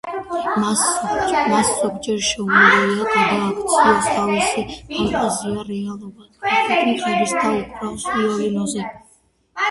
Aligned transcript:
მას 0.61 0.79
ზოგჯერ 1.07 2.21
შეუძლია 2.27 3.09
გადააქციოს 3.09 4.07
თავისი 4.13 4.63
ფანტაზია 4.93 5.65
რეალობად, 5.67 6.31
კარგად 6.47 6.89
მღერის 6.93 7.35
და 7.43 7.53
უკრავს 7.59 8.07
ვიოლინოზე. 8.15 8.89